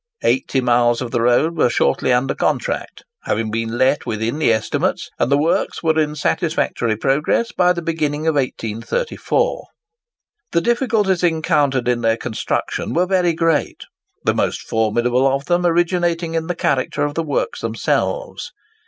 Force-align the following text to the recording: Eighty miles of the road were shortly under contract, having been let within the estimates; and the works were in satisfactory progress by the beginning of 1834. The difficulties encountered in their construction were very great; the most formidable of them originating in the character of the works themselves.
Eighty 0.23 0.61
miles 0.61 0.99
of 0.99 1.11
the 1.11 1.21
road 1.21 1.55
were 1.55 1.69
shortly 1.69 2.11
under 2.11 2.33
contract, 2.33 3.03
having 3.25 3.51
been 3.51 3.77
let 3.77 4.03
within 4.03 4.39
the 4.39 4.51
estimates; 4.51 5.11
and 5.19 5.31
the 5.31 5.37
works 5.37 5.83
were 5.83 5.99
in 5.99 6.15
satisfactory 6.15 6.97
progress 6.97 7.51
by 7.51 7.71
the 7.71 7.83
beginning 7.83 8.25
of 8.25 8.33
1834. 8.33 9.67
The 10.53 10.59
difficulties 10.61 11.21
encountered 11.21 11.87
in 11.87 12.01
their 12.01 12.17
construction 12.17 12.95
were 12.95 13.05
very 13.05 13.33
great; 13.33 13.83
the 14.25 14.33
most 14.33 14.61
formidable 14.61 15.27
of 15.31 15.45
them 15.45 15.67
originating 15.67 16.33
in 16.33 16.47
the 16.47 16.55
character 16.55 17.03
of 17.03 17.13
the 17.13 17.21
works 17.21 17.61
themselves. 17.61 18.53